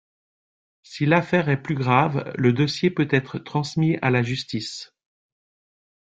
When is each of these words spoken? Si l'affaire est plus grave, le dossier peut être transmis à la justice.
Si 0.81 1.05
l'affaire 1.05 1.47
est 1.49 1.61
plus 1.61 1.75
grave, 1.75 2.33
le 2.35 2.53
dossier 2.53 2.89
peut 2.89 3.07
être 3.11 3.37
transmis 3.37 3.99
à 4.01 4.09
la 4.09 4.23
justice. 4.23 4.95